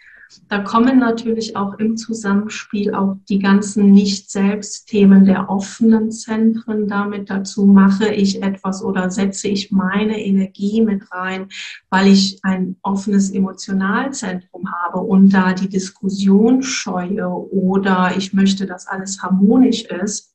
Da 0.48 0.60
kommen 0.60 0.98
natürlich 0.98 1.56
auch 1.56 1.74
im 1.74 1.96
Zusammenspiel 1.96 2.94
auch 2.94 3.16
die 3.28 3.38
ganzen 3.38 3.92
Nicht-Selbst-Themen 3.92 5.24
der 5.24 5.48
offenen 5.48 6.10
Zentren 6.10 6.88
damit 6.88 7.30
dazu. 7.30 7.66
Mache 7.66 8.08
ich 8.12 8.42
etwas 8.42 8.82
oder 8.82 9.10
setze 9.10 9.48
ich 9.48 9.70
meine 9.70 10.24
Energie 10.24 10.82
mit 10.82 11.10
rein, 11.12 11.48
weil 11.90 12.08
ich 12.08 12.38
ein 12.42 12.76
offenes 12.82 13.30
Emotionalzentrum 13.30 14.72
habe 14.72 15.00
und 15.00 15.30
da 15.30 15.52
die 15.52 15.68
Diskussion 15.68 16.62
scheue 16.62 17.28
oder 17.28 18.14
ich 18.16 18.32
möchte, 18.32 18.66
dass 18.66 18.86
alles 18.86 19.22
harmonisch 19.22 19.84
ist. 19.84 20.34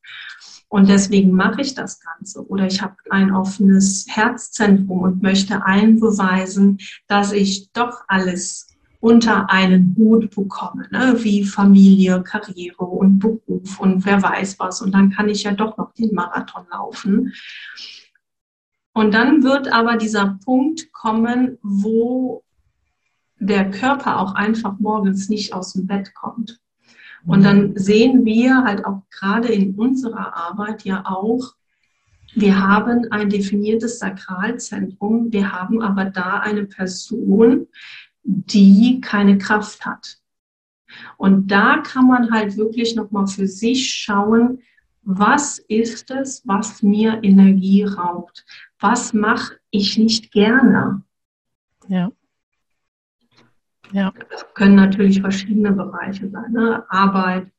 Und 0.68 0.88
deswegen 0.88 1.32
mache 1.32 1.62
ich 1.62 1.74
das 1.74 2.00
Ganze. 2.00 2.46
Oder 2.46 2.66
ich 2.66 2.80
habe 2.80 2.94
ein 3.10 3.34
offenes 3.34 4.06
Herzzentrum 4.08 5.00
und 5.00 5.20
möchte 5.20 5.64
einbeweisen, 5.64 6.78
dass 7.08 7.32
ich 7.32 7.72
doch 7.72 8.02
alles 8.06 8.69
unter 9.00 9.48
einen 9.50 9.94
Hut 9.96 10.34
bekomme, 10.34 10.86
ne? 10.90 11.14
wie 11.18 11.44
Familie, 11.44 12.22
Karriere 12.22 12.84
und 12.84 13.18
Beruf 13.18 13.80
und 13.80 14.04
wer 14.04 14.22
weiß 14.22 14.58
was. 14.58 14.82
Und 14.82 14.92
dann 14.92 15.10
kann 15.10 15.28
ich 15.28 15.42
ja 15.42 15.52
doch 15.52 15.76
noch 15.78 15.92
den 15.94 16.14
Marathon 16.14 16.66
laufen. 16.70 17.32
Und 18.92 19.14
dann 19.14 19.42
wird 19.42 19.72
aber 19.72 19.96
dieser 19.96 20.38
Punkt 20.44 20.92
kommen, 20.92 21.58
wo 21.62 22.44
der 23.38 23.70
Körper 23.70 24.20
auch 24.20 24.34
einfach 24.34 24.78
morgens 24.78 25.30
nicht 25.30 25.54
aus 25.54 25.72
dem 25.72 25.86
Bett 25.86 26.14
kommt. 26.14 26.60
Und 27.26 27.42
dann 27.44 27.76
sehen 27.76 28.24
wir 28.24 28.64
halt 28.64 28.84
auch 28.84 29.02
gerade 29.10 29.48
in 29.48 29.74
unserer 29.74 30.36
Arbeit 30.36 30.84
ja 30.84 31.04
auch, 31.06 31.54
wir 32.34 32.60
haben 32.60 33.10
ein 33.10 33.28
definiertes 33.28 33.98
Sakralzentrum, 33.98 35.32
wir 35.32 35.52
haben 35.52 35.82
aber 35.82 36.04
da 36.04 36.38
eine 36.38 36.64
Person, 36.64 37.66
die 38.22 39.00
keine 39.00 39.38
Kraft 39.38 39.84
hat. 39.84 40.18
Und 41.16 41.48
da 41.48 41.78
kann 41.78 42.06
man 42.06 42.32
halt 42.32 42.56
wirklich 42.56 42.96
nochmal 42.96 43.26
für 43.26 43.46
sich 43.46 43.92
schauen, 43.92 44.60
was 45.02 45.58
ist 45.58 46.10
es, 46.10 46.46
was 46.46 46.82
mir 46.82 47.20
Energie 47.22 47.84
raubt? 47.84 48.44
Was 48.78 49.12
mache 49.12 49.58
ich 49.70 49.96
nicht 49.98 50.32
gerne? 50.32 51.02
Ja. 51.88 52.12
Ja. 53.92 54.12
Das 54.30 54.46
können 54.54 54.76
natürlich 54.76 55.20
verschiedene 55.20 55.72
Bereiche 55.72 56.28
sein. 56.30 56.52
Ne? 56.52 56.84
Arbeit, 56.90 57.50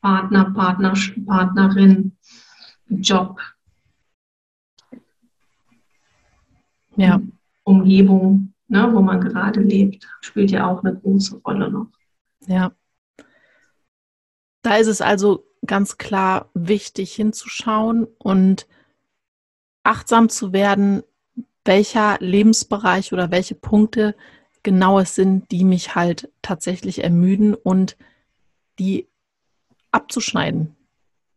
Partner, 0.00 0.50
Partner, 0.50 0.94
Partnerin, 1.26 2.16
Job. 2.88 3.40
Ja. 6.96 7.20
Umgebung 7.64 8.52
ne, 8.68 8.92
wo 8.92 9.00
man 9.00 9.20
gerade 9.20 9.60
lebt, 9.60 10.06
spielt 10.20 10.50
ja 10.50 10.66
auch 10.66 10.82
eine 10.84 10.94
große 10.96 11.36
Rolle 11.38 11.70
noch. 11.70 11.88
Ja. 12.46 12.72
Da 14.62 14.76
ist 14.76 14.86
es 14.86 15.00
also 15.00 15.46
ganz 15.66 15.98
klar 15.98 16.50
wichtig 16.54 17.14
hinzuschauen 17.14 18.06
und 18.18 18.66
achtsam 19.82 20.28
zu 20.28 20.52
werden, 20.52 21.02
welcher 21.64 22.16
Lebensbereich 22.20 23.12
oder 23.12 23.30
welche 23.30 23.54
Punkte 23.54 24.14
genau 24.62 24.98
es 24.98 25.14
sind, 25.14 25.50
die 25.50 25.64
mich 25.64 25.94
halt 25.94 26.30
tatsächlich 26.42 27.02
ermüden 27.02 27.54
und 27.54 27.96
die 28.78 29.08
abzuschneiden. 29.90 30.76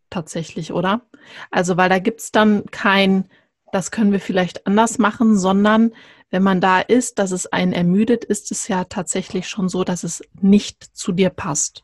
Tatsächlich, 0.10 0.74
oder? 0.74 1.02
Also, 1.50 1.78
weil 1.78 1.90
da 1.90 2.00
gibt 2.00 2.20
es 2.22 2.32
dann 2.32 2.66
kein, 2.66 3.30
das 3.72 3.92
können 3.92 4.12
wir 4.12 4.20
vielleicht 4.20 4.68
anders 4.68 4.98
machen, 4.98 5.38
sondern 5.38 5.94
wenn 6.30 6.44
man 6.44 6.62
da 6.62 6.80
ist, 6.80 7.20
dass 7.20 7.32
es 7.32 7.48
einen 7.48 7.74
ermüdet, 7.74 8.24
ist 8.24 8.52
es 8.52 8.68
ja 8.68 8.86
tatsächlich 8.86 9.48
schon 9.48 9.68
so, 9.70 9.84
dass 9.84 10.04
es 10.04 10.24
nicht 10.40 10.84
zu 10.96 11.12
dir 11.12 11.30
passt. 11.30 11.84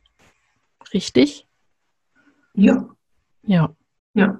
Richtig? 0.93 1.47
Ja. 2.53 2.89
Ja. 3.43 3.75
Ja. 4.13 4.37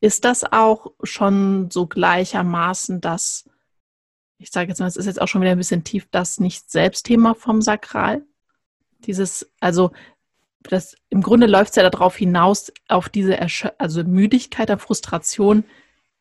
Ist 0.00 0.24
das 0.24 0.44
auch 0.44 0.92
schon 1.02 1.70
so 1.70 1.86
gleichermaßen 1.86 3.00
das, 3.00 3.48
ich 4.38 4.50
sage 4.50 4.68
jetzt 4.68 4.78
mal, 4.78 4.86
es 4.86 4.96
ist 4.96 5.06
jetzt 5.06 5.20
auch 5.20 5.26
schon 5.26 5.40
wieder 5.40 5.50
ein 5.50 5.58
bisschen 5.58 5.82
tief, 5.82 6.06
das 6.10 6.38
Nicht-Selbst-Thema 6.38 7.34
vom 7.34 7.60
Sakral? 7.60 8.24
Dieses, 9.00 9.50
also 9.60 9.90
das, 10.62 10.96
im 11.10 11.22
Grunde 11.22 11.46
läuft 11.46 11.70
es 11.70 11.76
ja 11.76 11.88
darauf 11.88 12.16
hinaus, 12.16 12.72
auf 12.88 13.08
diese 13.08 13.36
Ersch 13.36 13.66
also 13.78 14.04
Müdigkeit, 14.04 14.68
der 14.68 14.78
Frustration, 14.78 15.64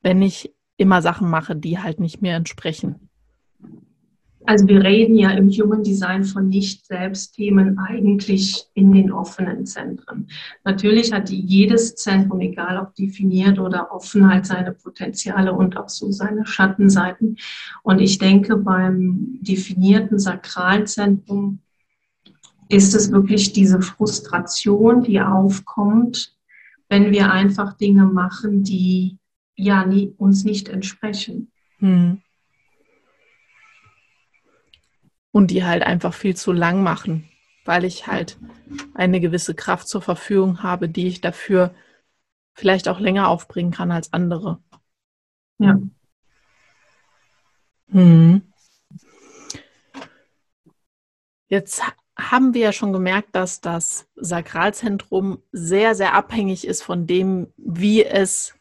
wenn 0.01 0.21
ich 0.21 0.53
immer 0.77 1.01
Sachen 1.01 1.29
mache, 1.29 1.55
die 1.55 1.79
halt 1.79 1.99
nicht 1.99 2.21
mehr 2.21 2.35
entsprechen. 2.35 3.07
Also 4.47 4.65
wir 4.69 4.81
reden 4.81 5.15
ja 5.15 5.31
im 5.31 5.49
Human 5.49 5.83
Design 5.83 6.23
von 6.23 6.47
Nicht-Selbst-Themen 6.47 7.77
eigentlich 7.79 8.63
in 8.75 8.93
den 8.93 9.11
offenen 9.11 9.65
Zentren. 9.65 10.29
Natürlich 10.63 11.11
hat 11.11 11.29
jedes 11.29 11.95
Zentrum, 11.95 12.39
egal 12.39 12.77
ob 12.77 12.95
definiert 12.95 13.59
oder 13.59 13.91
offen, 13.91 14.29
halt 14.29 14.45
seine 14.45 14.71
Potenziale 14.71 15.51
und 15.51 15.75
auch 15.75 15.89
so 15.89 16.13
seine 16.13 16.45
Schattenseiten. 16.45 17.35
Und 17.83 17.99
ich 17.99 18.19
denke, 18.19 18.55
beim 18.55 19.37
definierten 19.41 20.17
Sakralzentrum 20.17 21.59
ist 22.69 22.93
es 22.93 23.11
wirklich 23.11 23.53
diese 23.53 23.81
Frustration, 23.81 25.03
die 25.03 25.21
aufkommt, 25.21 26.35
wenn 26.89 27.11
wir 27.11 27.31
einfach 27.31 27.73
Dinge 27.73 28.05
machen, 28.05 28.63
die 28.63 29.17
ja 29.55 29.85
nie, 29.85 30.13
uns 30.17 30.43
nicht 30.43 30.69
entsprechen. 30.69 31.51
Hm. 31.79 32.21
Und 35.31 35.51
die 35.51 35.63
halt 35.63 35.83
einfach 35.83 36.13
viel 36.13 36.35
zu 36.35 36.51
lang 36.51 36.83
machen, 36.83 37.29
weil 37.65 37.83
ich 37.83 38.07
halt 38.07 38.37
eine 38.93 39.19
gewisse 39.19 39.53
Kraft 39.53 39.87
zur 39.87 40.01
Verfügung 40.01 40.63
habe, 40.63 40.89
die 40.89 41.07
ich 41.07 41.21
dafür 41.21 41.73
vielleicht 42.53 42.87
auch 42.87 42.99
länger 42.99 43.27
aufbringen 43.27 43.71
kann 43.71 43.91
als 43.91 44.13
andere. 44.13 44.59
Ja. 45.59 45.79
Hm. 47.89 48.41
Jetzt 51.49 51.81
haben 52.17 52.53
wir 52.53 52.61
ja 52.61 52.73
schon 52.73 52.93
gemerkt, 52.93 53.35
dass 53.35 53.61
das 53.61 54.07
Sakralzentrum 54.15 55.41
sehr, 55.51 55.95
sehr 55.95 56.13
abhängig 56.13 56.65
ist 56.65 56.81
von 56.81 57.05
dem, 57.05 57.53
wie 57.57 58.03
es 58.03 58.55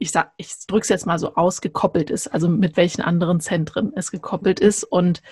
ich 0.00 0.12
ich 0.36 0.54
drücke 0.66 0.82
es 0.82 0.88
jetzt 0.88 1.06
mal 1.06 1.18
so 1.18 1.34
aus, 1.34 1.60
gekoppelt 1.60 2.10
ist, 2.10 2.28
also 2.28 2.48
mit 2.48 2.76
welchen 2.76 3.02
anderen 3.02 3.40
Zentren 3.40 3.92
es 3.94 4.10
gekoppelt 4.10 4.60
ist 4.60 4.84
und 4.84 5.22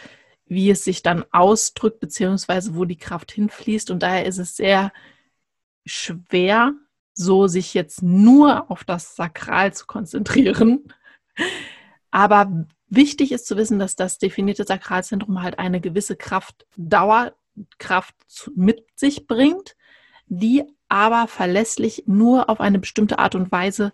wie 0.47 0.71
es 0.71 0.85
sich 0.85 1.03
dann 1.03 1.25
ausdrückt, 1.33 2.01
beziehungsweise 2.01 2.75
wo 2.75 2.85
die 2.85 2.99
Kraft 2.99 3.33
hinfließt. 3.33 3.91
Und 3.91 4.03
daher 4.03 4.27
ist 4.27 4.39
es 4.39 4.57
sehr 4.57 4.93
schwer, 5.85 6.73
so 7.15 7.47
sich 7.47 7.75
jetzt 7.75 8.03
nur 8.03 8.71
auf 8.71 8.85
das 8.85 9.17
Sakral 9.17 9.73
zu 9.73 9.87
konzentrieren. 9.87 10.93
Aber 12.11 12.67
wichtig 12.89 13.33
ist 13.33 13.47
zu 13.47 13.57
wissen, 13.57 13.79
dass 13.79 13.97
das 13.97 14.19
definierte 14.19 14.65
Sakralzentrum 14.65 15.43
halt 15.43 15.59
eine 15.59 15.81
gewisse 15.81 16.17
Kraft, 17.79 18.15
mit 18.55 18.85
sich 18.95 19.27
bringt, 19.27 19.77
die 20.27 20.65
aber 20.89 21.27
verlässlich 21.27 22.05
nur 22.07 22.49
auf 22.49 22.61
eine 22.61 22.79
bestimmte 22.79 23.19
Art 23.19 23.35
und 23.35 23.51
Weise 23.51 23.93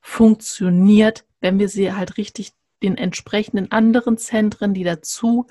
funktioniert, 0.00 1.24
wenn 1.40 1.58
wir 1.58 1.68
sie 1.68 1.92
halt 1.92 2.16
richtig 2.16 2.52
den 2.82 2.96
entsprechenden 2.96 3.72
anderen 3.72 4.18
Zentren, 4.18 4.74
die 4.74 4.84
dazu 4.84 5.46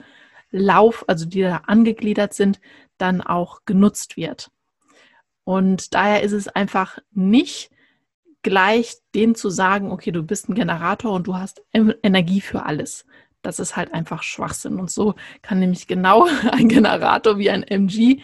lauf, 0.52 1.06
also 1.08 1.26
die 1.26 1.42
da 1.42 1.64
angegliedert 1.66 2.34
sind, 2.34 2.60
dann 2.98 3.22
auch 3.22 3.66
genutzt 3.66 4.16
wird. 4.16 4.52
Und 5.44 5.94
daher 5.94 6.24
ist 6.24 6.32
es 6.32 6.48
einfach 6.48 6.98
nicht 7.12 7.70
gleich 8.42 8.98
dem 9.14 9.36
zu 9.36 9.50
sagen, 9.50 9.92
okay, 9.92 10.12
du 10.12 10.24
bist 10.24 10.50
ein 10.50 10.56
Generator 10.56 11.12
und 11.12 11.28
du 11.28 11.36
hast 11.36 11.64
Energie 11.74 12.42
für 12.42 12.64
alles. 12.64 13.06
Das 13.46 13.60
ist 13.60 13.76
halt 13.76 13.94
einfach 13.94 14.24
Schwachsinn. 14.24 14.80
Und 14.80 14.90
so 14.90 15.16
kann 15.42 15.60
nämlich 15.60 15.88
genau 15.88 16.28
ein 16.52 16.70
Generator 16.70 17.38
wie 17.38 17.50
ein 17.50 17.64
MG 17.64 18.22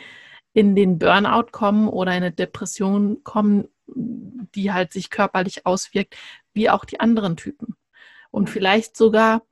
in 0.53 0.75
den 0.75 0.99
Burnout 0.99 1.51
kommen 1.51 1.87
oder 1.87 2.11
eine 2.11 2.31
Depression 2.31 3.23
kommen, 3.23 3.67
die 3.87 4.71
halt 4.71 4.91
sich 4.91 5.09
körperlich 5.09 5.65
auswirkt, 5.65 6.15
wie 6.53 6.69
auch 6.69 6.85
die 6.85 6.99
anderen 6.99 7.37
Typen. 7.37 7.75
Und 8.31 8.49
vielleicht 8.49 8.97
sogar, 8.97 9.43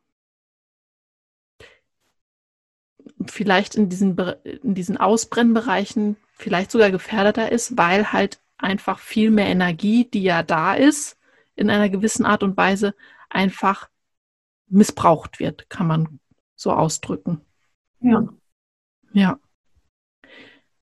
vielleicht 3.26 3.76
in 3.76 3.90
diesen, 3.90 4.18
in 4.18 4.74
diesen 4.74 4.98
Ausbrennbereichen 4.98 6.18
vielleicht 6.34 6.72
sogar 6.72 6.90
gefährdeter 6.90 7.52
ist, 7.52 7.78
weil 7.78 8.12
halt 8.12 8.40
einfach 8.58 9.00
viel 9.00 9.30
mehr 9.30 9.48
Energie, 9.48 10.10
die 10.10 10.24
ja 10.24 10.42
da 10.42 10.74
ist, 10.74 11.18
in 11.56 11.70
einer 11.70 11.90
gewissen 11.90 12.26
Art 12.26 12.44
und 12.44 12.58
Weise 12.58 12.96
einfach 13.30 13.90
missbraucht 14.70 15.40
wird, 15.40 15.70
kann 15.70 15.88
man 15.88 16.20
so 16.56 16.72
ausdrücken. 16.72 17.42
Ja. 18.02 18.28
Ja. 19.14 19.40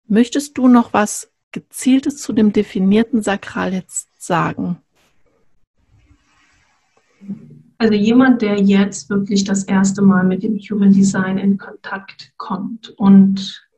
Möchtest 0.07 0.59
du 0.59 0.69
noch 0.69 0.93
was 0.93 1.33
Gezieltes 1.53 2.19
zu 2.19 2.33
dem 2.33 2.53
definierten 2.53 3.23
Sakral 3.23 3.73
jetzt 3.73 4.09
sagen? 4.23 4.79
Also 7.79 7.95
jemand, 7.95 8.43
der 8.43 8.61
jetzt 8.61 9.11
wirklich 9.11 9.45
das 9.45 9.65
erste 9.65 10.03
Mal 10.03 10.25
mit 10.25 10.43
dem 10.43 10.57
Human 10.59 10.93
Design 10.93 11.39
in 11.39 11.59
Kontakt 11.59 12.33
kommt 12.37 12.91
und 12.91 13.69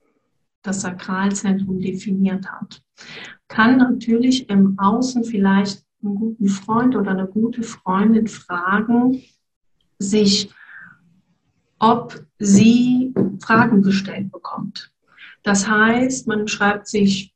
das 0.62 0.82
Sakralzentrum 0.82 1.80
definiert 1.80 2.46
hat, 2.46 2.82
kann 3.48 3.78
natürlich 3.78 4.48
im 4.50 4.78
Außen 4.78 5.24
vielleicht 5.24 5.84
einen 6.02 6.16
guten 6.16 6.48
Freund 6.48 6.96
oder 6.96 7.12
eine 7.12 7.26
gute 7.26 7.62
Freundin 7.62 8.26
fragen, 8.26 9.22
sich, 10.10 10.50
ob 11.78 12.24
sie 12.38 13.12
Fragen 13.40 13.82
gestellt 13.82 14.30
bekommt. 14.32 14.92
Das 15.42 15.68
heißt, 15.68 16.26
man 16.26 16.48
schreibt 16.48 16.88
sich, 16.88 17.34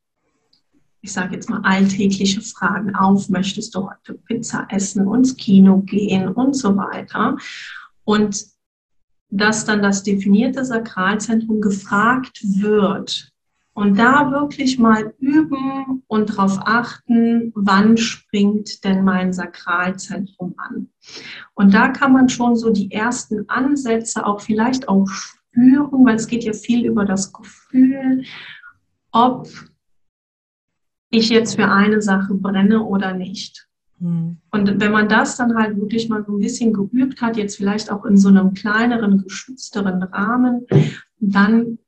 ich 1.01 1.13
sage 1.13 1.35
jetzt 1.35 1.51
mal, 1.51 1.61
alltägliche 1.63 2.41
Fragen 2.41 2.95
auf. 2.95 3.29
Möchtest 3.29 3.75
du 3.75 3.89
heute 3.89 4.15
Pizza 4.15 4.67
essen, 4.71 5.13
ins 5.15 5.37
Kino 5.37 5.79
gehen 5.79 6.29
und 6.29 6.55
so 6.55 6.77
weiter? 6.77 7.37
Und 8.05 8.47
dass 9.31 9.67
dann 9.67 9.83
das 9.83 10.03
definierte 10.03 10.65
Sakralzentrum 10.65 11.61
gefragt 11.61 12.41
wird, 12.43 13.33
und 13.79 13.97
da 13.97 14.33
wirklich 14.33 14.77
mal 14.77 15.15
üben 15.21 16.03
und 16.09 16.31
darauf 16.31 16.59
achten, 16.65 17.53
wann 17.55 17.97
springt 17.97 18.83
denn 18.83 19.05
mein 19.05 19.33
Sakralzentrum. 19.33 20.48
Und 21.55 21.75
da 21.75 21.89
kann 21.89 22.13
man 22.13 22.29
schon 22.29 22.57
so 22.57 22.71
die 22.71 22.91
ersten 22.91 23.49
Ansätze 23.49 24.25
auch 24.27 24.41
vielleicht 24.41 24.89
auch 24.89 25.09
spüren, 25.09 26.05
weil 26.05 26.17
es 26.17 26.27
geht 26.27 26.45
ja 26.45 26.53
viel 26.53 26.87
über 26.87 27.05
das 27.05 27.33
Gefühl, 27.33 28.25
ob 29.11 29.49
ich 31.11 31.31
jetzt 31.31 31.57
für 31.57 31.69
eine 31.69 32.03
Sache 32.03 32.35
brenne 32.35 32.85
oder 32.85 33.15
nicht. 33.15 33.69
Hm. 34.01 34.39
Und 34.51 34.81
wenn 34.81 34.93
man 34.93 35.09
das 35.09 35.37
dann 35.37 35.57
halt 35.57 35.77
wirklich 35.77 36.09
mal 36.09 36.25
so 36.25 36.33
ein 36.33 36.39
bisschen 36.39 36.73
geübt 36.73 37.21
hat, 37.21 37.37
jetzt 37.37 37.57
vielleicht 37.57 37.91
auch 37.91 38.05
in 38.05 38.17
so 38.17 38.29
einem 38.29 38.55
kleineren, 38.55 39.25
geschützteren 39.25 40.03
Rahmen, 40.03 40.67
dann 41.19 41.79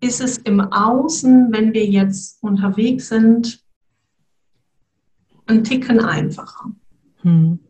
ist 0.00 0.20
es 0.20 0.38
im 0.38 0.60
Außen, 0.60 1.52
wenn 1.52 1.72
wir 1.72 1.86
jetzt 1.86 2.42
unterwegs 2.42 3.08
sind, 3.08 3.62
ein 5.46 5.64
Ticken 5.64 6.00
einfacher. 6.00 6.72
Hm. 7.22 7.60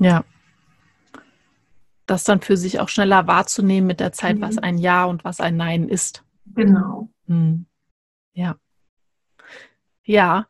Ja. 0.00 0.24
Das 2.06 2.24
dann 2.24 2.40
für 2.40 2.56
sich 2.56 2.80
auch 2.80 2.88
schneller 2.88 3.28
wahrzunehmen 3.28 3.86
mit 3.86 4.00
der 4.00 4.12
Zeit, 4.12 4.38
mhm. 4.38 4.40
was 4.40 4.58
ein 4.58 4.78
Ja 4.78 5.04
und 5.04 5.22
was 5.22 5.40
ein 5.40 5.56
Nein 5.56 5.88
ist. 5.88 6.24
Genau. 6.46 7.08
Hm. 7.28 7.66
Ja. 8.32 8.56
Ja. 10.02 10.48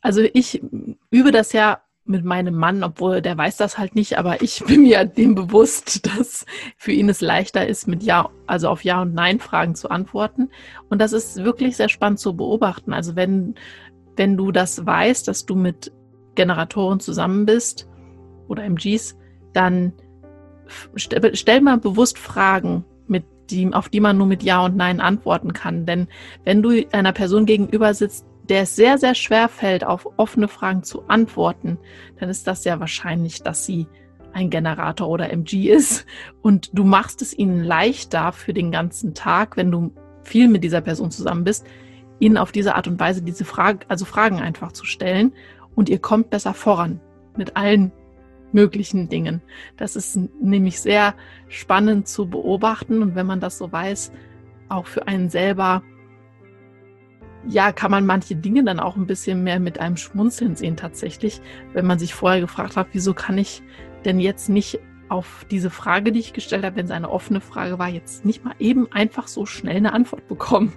Also 0.00 0.22
ich 0.32 0.62
übe 1.10 1.32
das 1.32 1.52
ja 1.52 1.80
mit 2.04 2.24
meinem 2.24 2.54
Mann, 2.54 2.84
obwohl 2.84 3.20
der 3.20 3.36
weiß 3.36 3.56
das 3.56 3.76
halt 3.76 3.94
nicht, 3.94 4.18
aber 4.18 4.42
ich 4.42 4.64
bin 4.66 4.82
mir 4.82 5.04
dem 5.04 5.34
bewusst, 5.34 6.06
dass 6.06 6.46
für 6.76 6.92
ihn 6.92 7.08
es 7.08 7.20
leichter 7.20 7.66
ist, 7.66 7.88
mit 7.88 8.02
Ja, 8.02 8.30
also 8.46 8.68
auf 8.68 8.84
Ja 8.84 9.02
und 9.02 9.14
Nein 9.14 9.40
Fragen 9.40 9.74
zu 9.74 9.90
antworten. 9.90 10.50
Und 10.90 11.00
das 11.00 11.12
ist 11.12 11.42
wirklich 11.42 11.76
sehr 11.76 11.88
spannend 11.88 12.20
zu 12.20 12.36
beobachten. 12.36 12.92
Also 12.92 13.16
wenn, 13.16 13.56
wenn 14.16 14.36
du 14.36 14.52
das 14.52 14.86
weißt, 14.86 15.26
dass 15.26 15.46
du 15.46 15.56
mit 15.56 15.92
Generatoren 16.36 17.00
zusammen 17.00 17.46
bist 17.46 17.88
oder 18.48 18.64
MGs, 18.64 19.16
dann 19.52 19.92
stell, 20.96 21.34
stell 21.34 21.60
mal 21.60 21.78
bewusst 21.78 22.18
Fragen, 22.18 22.84
mit 23.06 23.24
die, 23.50 23.72
auf 23.72 23.88
die 23.88 24.00
man 24.00 24.18
nur 24.18 24.26
mit 24.26 24.42
Ja 24.42 24.64
und 24.64 24.76
Nein 24.76 25.00
antworten 25.00 25.52
kann. 25.52 25.86
Denn 25.86 26.08
wenn 26.44 26.62
du 26.62 26.86
einer 26.92 27.12
Person 27.12 27.46
gegenüber 27.46 27.94
sitzt, 27.94 28.26
der 28.48 28.62
es 28.62 28.76
sehr, 28.76 28.98
sehr 28.98 29.14
schwer 29.14 29.48
fällt, 29.48 29.84
auf 29.84 30.08
offene 30.16 30.48
Fragen 30.48 30.82
zu 30.82 31.04
antworten, 31.08 31.78
dann 32.18 32.28
ist 32.28 32.46
das 32.46 32.62
sehr 32.62 32.80
wahrscheinlich, 32.80 33.42
dass 33.42 33.66
sie 33.66 33.86
ein 34.32 34.50
Generator 34.50 35.08
oder 35.08 35.30
MG 35.30 35.70
ist. 35.70 36.06
Und 36.42 36.70
du 36.72 36.84
machst 36.84 37.22
es 37.22 37.36
ihnen 37.36 37.64
leichter 37.64 38.32
für 38.32 38.54
den 38.54 38.70
ganzen 38.70 39.14
Tag, 39.14 39.56
wenn 39.56 39.70
du 39.70 39.92
viel 40.22 40.48
mit 40.48 40.64
dieser 40.64 40.80
Person 40.80 41.10
zusammen 41.10 41.44
bist, 41.44 41.66
ihnen 42.20 42.36
auf 42.36 42.52
diese 42.52 42.74
Art 42.74 42.88
und 42.88 43.00
Weise 43.00 43.22
diese 43.22 43.44
Frage, 43.44 43.86
also 43.88 44.04
Fragen 44.04 44.40
einfach 44.40 44.72
zu 44.72 44.84
stellen. 44.84 45.32
Und 45.74 45.88
ihr 45.88 45.98
kommt 45.98 46.30
besser 46.30 46.54
voran 46.54 47.00
mit 47.36 47.56
allen 47.56 47.92
möglichen 48.52 49.08
Dingen. 49.08 49.42
Das 49.76 49.96
ist 49.96 50.18
nämlich 50.40 50.80
sehr 50.80 51.14
spannend 51.48 52.08
zu 52.08 52.28
beobachten. 52.28 53.02
Und 53.02 53.14
wenn 53.14 53.26
man 53.26 53.40
das 53.40 53.58
so 53.58 53.70
weiß, 53.70 54.12
auch 54.68 54.86
für 54.86 55.06
einen 55.06 55.30
selber 55.30 55.82
ja, 57.46 57.72
kann 57.72 57.90
man 57.90 58.04
manche 58.04 58.36
Dinge 58.36 58.64
dann 58.64 58.80
auch 58.80 58.96
ein 58.96 59.06
bisschen 59.06 59.44
mehr 59.44 59.60
mit 59.60 59.78
einem 59.78 59.96
Schmunzeln 59.96 60.56
sehen 60.56 60.76
tatsächlich, 60.76 61.40
wenn 61.72 61.86
man 61.86 61.98
sich 61.98 62.12
vorher 62.12 62.40
gefragt 62.40 62.76
hat, 62.76 62.88
wieso 62.92 63.14
kann 63.14 63.38
ich 63.38 63.62
denn 64.04 64.20
jetzt 64.20 64.48
nicht 64.48 64.80
auf 65.08 65.46
diese 65.50 65.70
Frage, 65.70 66.12
die 66.12 66.20
ich 66.20 66.32
gestellt 66.32 66.64
habe, 66.64 66.76
wenn 66.76 66.84
es 66.84 66.90
eine 66.90 67.10
offene 67.10 67.40
Frage 67.40 67.78
war, 67.78 67.88
jetzt 67.88 68.24
nicht 68.24 68.44
mal 68.44 68.54
eben 68.58 68.90
einfach 68.92 69.28
so 69.28 69.46
schnell 69.46 69.76
eine 69.76 69.92
Antwort 69.92 70.28
bekommen. 70.28 70.72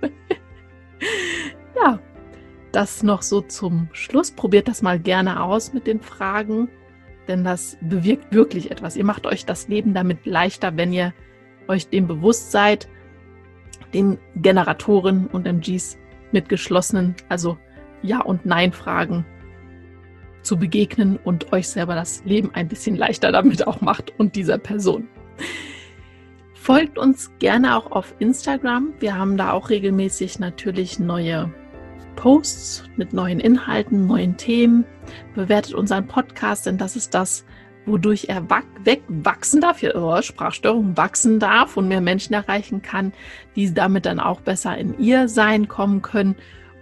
ja, 1.76 1.98
das 2.70 3.02
noch 3.02 3.22
so 3.22 3.40
zum 3.40 3.88
Schluss. 3.92 4.30
Probiert 4.30 4.68
das 4.68 4.82
mal 4.82 5.00
gerne 5.00 5.42
aus 5.42 5.72
mit 5.72 5.86
den 5.86 6.00
Fragen, 6.00 6.68
denn 7.28 7.44
das 7.44 7.76
bewirkt 7.80 8.32
wirklich 8.32 8.70
etwas. 8.70 8.96
Ihr 8.96 9.04
macht 9.04 9.26
euch 9.26 9.44
das 9.44 9.68
Leben 9.68 9.94
damit 9.94 10.26
leichter, 10.26 10.76
wenn 10.76 10.92
ihr 10.92 11.12
euch 11.68 11.88
dem 11.88 12.06
bewusst 12.06 12.50
seid, 12.50 12.88
den 13.94 14.18
Generatoren 14.36 15.26
und 15.28 15.46
MGs 15.46 15.98
mit 16.32 16.48
geschlossenen, 16.48 17.14
also 17.28 17.58
Ja- 18.02 18.22
und 18.22 18.46
Nein-Fragen 18.46 19.24
zu 20.42 20.56
begegnen 20.56 21.18
und 21.22 21.52
euch 21.52 21.68
selber 21.68 21.94
das 21.94 22.24
Leben 22.24 22.54
ein 22.54 22.68
bisschen 22.68 22.96
leichter 22.96 23.32
damit 23.32 23.66
auch 23.66 23.80
macht 23.80 24.18
und 24.18 24.34
dieser 24.34 24.58
Person. 24.58 25.08
Folgt 26.54 26.98
uns 26.98 27.32
gerne 27.38 27.76
auch 27.76 27.92
auf 27.92 28.14
Instagram. 28.18 28.92
Wir 28.98 29.16
haben 29.16 29.36
da 29.36 29.52
auch 29.52 29.70
regelmäßig 29.70 30.38
natürlich 30.38 30.98
neue 30.98 31.52
Posts 32.18 32.82
mit 32.96 33.12
neuen 33.12 33.38
Inhalten, 33.38 34.08
neuen 34.08 34.36
Themen. 34.36 34.84
Bewertet 35.36 35.74
unseren 35.74 36.08
Podcast, 36.08 36.66
denn 36.66 36.76
das 36.76 36.96
ist 36.96 37.14
das, 37.14 37.44
wodurch 37.86 38.26
er 38.28 38.44
wegwachsen 38.82 39.60
darf, 39.60 39.80
oh, 39.94 40.20
Sprachstörung 40.20 40.96
wachsen 40.96 41.38
darf 41.38 41.76
und 41.76 41.86
mehr 41.86 42.00
Menschen 42.00 42.34
erreichen 42.34 42.82
kann, 42.82 43.12
die 43.54 43.72
damit 43.72 44.04
dann 44.04 44.18
auch 44.18 44.40
besser 44.40 44.76
in 44.76 44.98
ihr 44.98 45.28
Sein 45.28 45.68
kommen 45.68 46.02
können. 46.02 46.34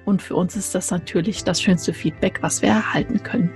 Und 0.07 0.22
für 0.22 0.35
uns 0.37 0.57
ist 0.57 0.75
das 0.75 0.90
natürlich 0.90 1.44
das 1.44 1.61
schönste 1.61 1.92
Feedback, 1.92 2.38
was 2.40 2.62
wir 2.62 2.70
erhalten 2.70 3.22
können. 3.22 3.53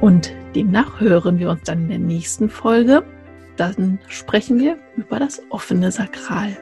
Und 0.00 0.32
demnach 0.54 1.00
hören 1.00 1.40
wir 1.40 1.50
uns 1.50 1.64
dann 1.64 1.82
in 1.82 1.88
der 1.88 1.98
nächsten 1.98 2.48
Folge. 2.48 3.02
Dann 3.56 3.98
sprechen 4.06 4.60
wir 4.60 4.78
über 4.96 5.18
das 5.18 5.42
offene 5.50 5.90
Sakral. 5.90 6.56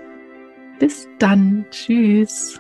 Bis 0.79 1.07
dann. 1.19 1.67
Tschüss. 1.71 2.59